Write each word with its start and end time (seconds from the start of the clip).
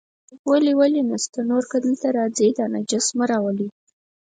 ولې 0.49 0.71
ولې 0.79 1.01
نشته، 1.11 1.39
نور 1.49 1.63
که 1.71 1.77
دلته 1.85 2.07
راځئ، 2.17 2.49
دا 2.57 2.65
نجس 2.73 3.07
مه 3.17 3.25
راولئ. 3.31 3.67